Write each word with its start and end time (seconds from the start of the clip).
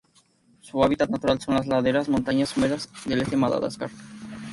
Su 0.61 0.83
hábitat 0.83 1.11
natural 1.11 1.39
son 1.39 1.53
las 1.53 1.67
laderas 1.67 2.09
montanas 2.09 2.57
húmedas 2.57 2.89
del 3.05 3.21
este 3.21 3.37
Madagascar. 3.37 3.91